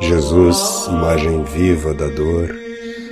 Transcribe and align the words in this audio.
Jesus, 0.00 0.86
imagem 0.88 1.44
viva 1.44 1.92
da 1.92 2.06
dor, 2.06 2.48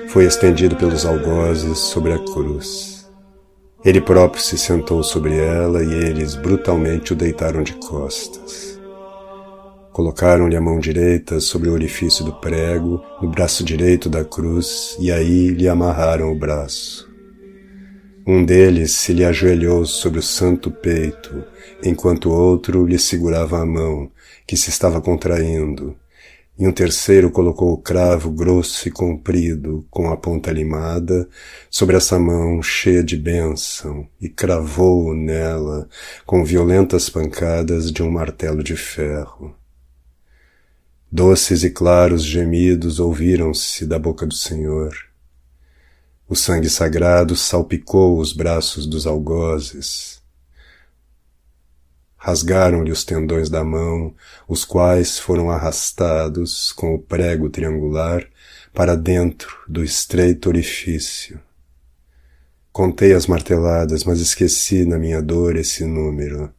foi 0.08 0.24
estendido 0.24 0.76
pelos 0.76 1.04
algozes 1.04 1.76
sobre 1.76 2.14
a 2.14 2.18
cruz. 2.18 3.06
Ele 3.84 4.00
próprio 4.00 4.42
se 4.42 4.56
sentou 4.56 5.02
sobre 5.02 5.36
ela 5.36 5.84
e 5.84 5.92
eles 5.92 6.34
brutalmente 6.34 7.12
o 7.12 7.16
deitaram 7.16 7.62
de 7.62 7.74
costas. 7.74 8.80
Colocaram-lhe 9.92 10.56
a 10.56 10.60
mão 10.62 10.78
direita 10.78 11.38
sobre 11.38 11.68
o 11.68 11.74
orifício 11.74 12.24
do 12.24 12.32
prego, 12.32 13.04
no 13.20 13.28
braço 13.28 13.62
direito 13.62 14.08
da 14.08 14.24
cruz, 14.24 14.96
e 14.98 15.12
aí 15.12 15.48
lhe 15.48 15.68
amarraram 15.68 16.32
o 16.32 16.34
braço. 16.34 17.07
Um 18.30 18.44
deles 18.44 18.92
se 18.92 19.14
lhe 19.14 19.24
ajoelhou 19.24 19.86
sobre 19.86 20.18
o 20.18 20.22
santo 20.22 20.70
peito, 20.70 21.42
enquanto 21.82 22.30
outro 22.30 22.84
lhe 22.84 22.98
segurava 22.98 23.58
a 23.58 23.64
mão, 23.64 24.12
que 24.46 24.54
se 24.54 24.68
estava 24.68 25.00
contraindo, 25.00 25.96
e 26.58 26.68
um 26.68 26.70
terceiro 26.70 27.30
colocou 27.30 27.72
o 27.72 27.78
cravo 27.78 28.30
grosso 28.30 28.86
e 28.86 28.90
comprido, 28.90 29.86
com 29.90 30.10
a 30.10 30.16
ponta 30.18 30.52
limada, 30.52 31.26
sobre 31.70 31.96
essa 31.96 32.18
mão 32.18 32.62
cheia 32.62 33.02
de 33.02 33.16
bênção, 33.16 34.06
e 34.20 34.28
cravou-o 34.28 35.14
nela 35.14 35.88
com 36.26 36.44
violentas 36.44 37.08
pancadas 37.08 37.90
de 37.90 38.02
um 38.02 38.10
martelo 38.10 38.62
de 38.62 38.76
ferro. 38.76 39.56
Doces 41.10 41.64
e 41.64 41.70
claros 41.70 42.22
gemidos 42.22 43.00
ouviram-se 43.00 43.86
da 43.86 43.98
boca 43.98 44.26
do 44.26 44.34
Senhor. 44.34 45.07
O 46.30 46.36
sangue 46.36 46.68
sagrado 46.68 47.34
salpicou 47.34 48.18
os 48.18 48.34
braços 48.34 48.86
dos 48.86 49.06
algozes, 49.06 50.20
rasgaram-lhe 52.18 52.92
os 52.92 53.02
tendões 53.02 53.48
da 53.48 53.64
mão, 53.64 54.14
os 54.46 54.62
quais 54.62 55.18
foram 55.18 55.50
arrastados 55.50 56.70
com 56.70 56.94
o 56.94 56.98
prego 56.98 57.48
triangular 57.48 58.28
para 58.74 58.94
dentro 58.94 59.56
do 59.66 59.82
estreito 59.82 60.50
orifício. 60.50 61.40
Contei 62.70 63.14
as 63.14 63.26
marteladas, 63.26 64.04
mas 64.04 64.20
esqueci 64.20 64.84
na 64.84 64.98
minha 64.98 65.22
dor 65.22 65.56
esse 65.56 65.86
número. 65.86 66.52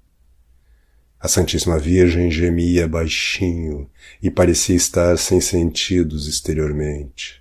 A 1.20 1.28
Santíssima 1.28 1.78
Virgem 1.78 2.32
gemia 2.32 2.88
baixinho 2.88 3.88
e 4.20 4.32
parecia 4.32 4.76
estar 4.76 5.16
sem 5.20 5.40
sentidos 5.40 6.28
exteriormente. 6.28 7.40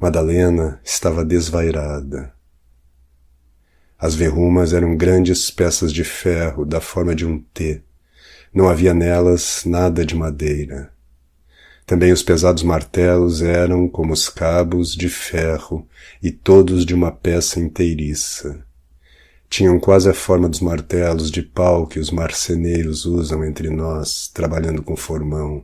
Madalena 0.00 0.80
estava 0.82 1.22
desvairada. 1.22 2.32
As 3.98 4.14
verrumas 4.14 4.72
eram 4.72 4.96
grandes 4.96 5.50
peças 5.50 5.92
de 5.92 6.04
ferro 6.04 6.64
da 6.64 6.80
forma 6.80 7.14
de 7.14 7.26
um 7.26 7.38
T. 7.38 7.82
Não 8.50 8.66
havia 8.66 8.94
nelas 8.94 9.62
nada 9.66 10.02
de 10.02 10.14
madeira. 10.16 10.90
Também 11.84 12.12
os 12.12 12.22
pesados 12.22 12.62
martelos 12.62 13.42
eram, 13.42 13.86
como 13.86 14.14
os 14.14 14.30
cabos, 14.30 14.94
de 14.94 15.10
ferro 15.10 15.86
e 16.22 16.30
todos 16.30 16.86
de 16.86 16.94
uma 16.94 17.12
peça 17.12 17.60
inteiriça. 17.60 18.64
Tinham 19.50 19.78
quase 19.78 20.08
a 20.08 20.14
forma 20.14 20.48
dos 20.48 20.60
martelos 20.60 21.30
de 21.30 21.42
pau 21.42 21.86
que 21.86 21.98
os 21.98 22.10
marceneiros 22.10 23.04
usam 23.04 23.44
entre 23.44 23.68
nós, 23.68 24.28
trabalhando 24.28 24.82
com 24.82 24.96
formão. 24.96 25.62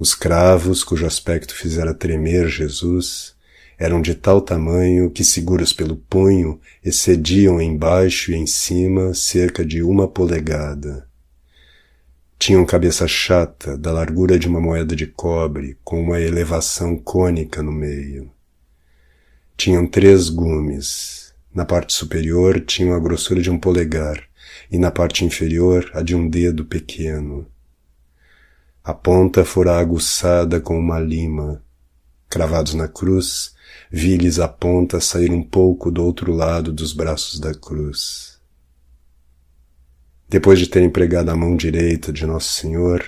Os 0.00 0.14
cravos, 0.14 0.82
cujo 0.82 1.04
aspecto 1.04 1.54
fizera 1.54 1.92
tremer 1.92 2.48
Jesus, 2.48 3.36
eram 3.78 4.00
de 4.00 4.14
tal 4.14 4.40
tamanho 4.40 5.10
que, 5.10 5.22
seguros 5.22 5.74
pelo 5.74 5.94
punho, 5.94 6.58
excediam 6.82 7.60
embaixo 7.60 8.32
e 8.32 8.34
em 8.34 8.46
cima 8.46 9.12
cerca 9.12 9.62
de 9.62 9.82
uma 9.82 10.08
polegada. 10.08 11.06
Tinham 12.38 12.64
cabeça 12.64 13.06
chata, 13.06 13.76
da 13.76 13.92
largura 13.92 14.38
de 14.38 14.48
uma 14.48 14.58
moeda 14.58 14.96
de 14.96 15.06
cobre, 15.06 15.76
com 15.84 16.02
uma 16.02 16.18
elevação 16.18 16.96
cônica 16.96 17.62
no 17.62 17.70
meio. 17.70 18.30
Tinham 19.54 19.86
três 19.86 20.30
gumes. 20.30 21.34
Na 21.54 21.66
parte 21.66 21.92
superior 21.92 22.58
tinham 22.60 22.94
a 22.94 22.98
grossura 22.98 23.42
de 23.42 23.50
um 23.50 23.58
polegar, 23.58 24.26
e 24.72 24.78
na 24.78 24.90
parte 24.90 25.26
inferior 25.26 25.90
a 25.92 26.00
de 26.00 26.16
um 26.16 26.26
dedo 26.26 26.64
pequeno. 26.64 27.46
A 28.82 28.94
ponta 28.94 29.44
fora 29.44 29.78
aguçada 29.78 30.58
com 30.58 30.78
uma 30.78 30.98
lima. 30.98 31.62
Cravados 32.30 32.72
na 32.72 32.88
cruz, 32.88 33.54
vi-lhes 33.90 34.38
a 34.38 34.48
ponta 34.48 35.00
sair 35.00 35.30
um 35.30 35.42
pouco 35.42 35.90
do 35.90 36.02
outro 36.02 36.32
lado 36.32 36.72
dos 36.72 36.94
braços 36.94 37.38
da 37.38 37.52
cruz. 37.52 38.38
Depois 40.30 40.58
de 40.58 40.66
terem 40.66 40.88
pregado 40.88 41.30
a 41.30 41.36
mão 41.36 41.56
direita 41.56 42.10
de 42.10 42.24
Nosso 42.24 42.52
Senhor, 42.54 43.04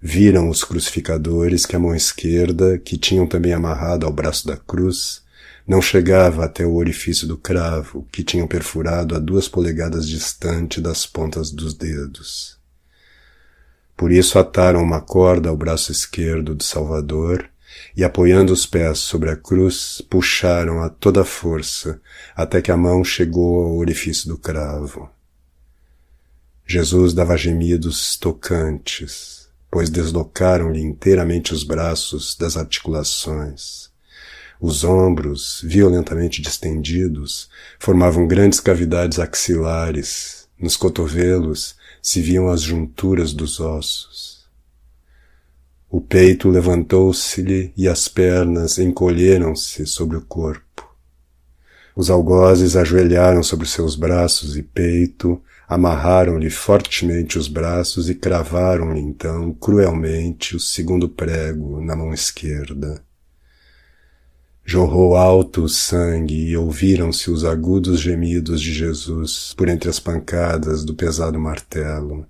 viram 0.00 0.48
os 0.48 0.64
crucificadores 0.64 1.66
que 1.66 1.76
a 1.76 1.78
mão 1.78 1.94
esquerda, 1.94 2.76
que 2.76 2.98
tinham 2.98 3.24
também 3.24 3.52
amarrado 3.52 4.04
ao 4.04 4.12
braço 4.12 4.44
da 4.48 4.56
cruz, 4.56 5.22
não 5.64 5.80
chegava 5.80 6.44
até 6.44 6.66
o 6.66 6.74
orifício 6.74 7.28
do 7.28 7.38
cravo, 7.38 8.08
que 8.10 8.24
tinham 8.24 8.48
perfurado 8.48 9.14
a 9.14 9.20
duas 9.20 9.46
polegadas 9.46 10.08
distante 10.08 10.80
das 10.80 11.06
pontas 11.06 11.52
dos 11.52 11.74
dedos. 11.74 12.60
Por 14.02 14.10
isso 14.10 14.36
ataram 14.36 14.82
uma 14.82 15.00
corda 15.00 15.48
ao 15.48 15.56
braço 15.56 15.92
esquerdo 15.92 16.56
do 16.56 16.64
Salvador 16.64 17.48
e 17.96 18.02
apoiando 18.02 18.52
os 18.52 18.66
pés 18.66 18.98
sobre 18.98 19.30
a 19.30 19.36
cruz, 19.36 20.02
puxaram 20.10 20.82
a 20.82 20.88
toda 20.88 21.24
força 21.24 22.00
até 22.34 22.60
que 22.60 22.72
a 22.72 22.76
mão 22.76 23.04
chegou 23.04 23.64
ao 23.64 23.76
orifício 23.76 24.26
do 24.26 24.36
cravo. 24.36 25.08
Jesus 26.66 27.14
dava 27.14 27.36
gemidos 27.36 28.16
tocantes, 28.16 29.48
pois 29.70 29.88
deslocaram-lhe 29.88 30.80
inteiramente 30.80 31.54
os 31.54 31.62
braços 31.62 32.34
das 32.34 32.56
articulações. 32.56 33.88
Os 34.60 34.82
ombros, 34.82 35.60
violentamente 35.62 36.42
distendidos, 36.42 37.48
formavam 37.78 38.26
grandes 38.26 38.58
cavidades 38.58 39.20
axilares. 39.20 40.48
Nos 40.58 40.76
cotovelos 40.76 41.76
se 42.02 42.20
viam 42.20 42.48
as 42.48 42.60
junturas 42.60 43.32
dos 43.32 43.60
ossos. 43.60 44.44
O 45.88 46.00
peito 46.00 46.48
levantou-se-lhe 46.48 47.72
e 47.76 47.86
as 47.86 48.08
pernas 48.08 48.78
encolheram-se 48.78 49.86
sobre 49.86 50.16
o 50.16 50.22
corpo. 50.22 50.90
Os 51.94 52.10
algozes 52.10 52.74
ajoelharam 52.74 53.42
sobre 53.42 53.68
seus 53.68 53.94
braços 53.94 54.56
e 54.56 54.62
peito, 54.62 55.40
amarraram-lhe 55.68 56.50
fortemente 56.50 57.38
os 57.38 57.46
braços 57.46 58.08
e 58.10 58.14
cravaram-lhe 58.14 59.00
então 59.00 59.52
cruelmente 59.52 60.56
o 60.56 60.60
segundo 60.60 61.08
prego 61.08 61.80
na 61.80 61.94
mão 61.94 62.12
esquerda. 62.12 63.02
Jorrou 64.64 65.16
alto 65.16 65.64
o 65.64 65.68
sangue 65.68 66.50
e 66.50 66.56
ouviram-se 66.56 67.30
os 67.30 67.44
agudos 67.44 68.00
gemidos 68.00 68.60
de 68.60 68.72
Jesus 68.72 69.52
por 69.56 69.68
entre 69.68 69.90
as 69.90 69.98
pancadas 69.98 70.84
do 70.84 70.94
pesado 70.94 71.38
martelo. 71.38 72.26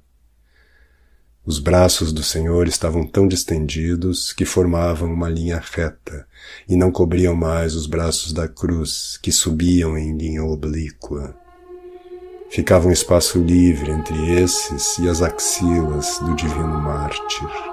Os 1.44 1.58
braços 1.58 2.12
do 2.12 2.22
Senhor 2.22 2.68
estavam 2.68 3.04
tão 3.04 3.26
distendidos 3.26 4.32
que 4.32 4.44
formavam 4.44 5.12
uma 5.12 5.28
linha 5.28 5.60
reta 5.60 6.26
e 6.68 6.76
não 6.76 6.92
cobriam 6.92 7.34
mais 7.34 7.74
os 7.74 7.86
braços 7.86 8.32
da 8.32 8.46
cruz 8.46 9.18
que 9.20 9.32
subiam 9.32 9.98
em 9.98 10.16
linha 10.16 10.44
oblíqua. 10.44 11.36
Ficava 12.48 12.86
um 12.86 12.92
espaço 12.92 13.40
livre 13.40 13.90
entre 13.90 14.40
esses 14.40 14.98
e 14.98 15.08
as 15.08 15.20
axilas 15.20 16.18
do 16.20 16.34
divino 16.36 16.80
mártir. 16.80 17.71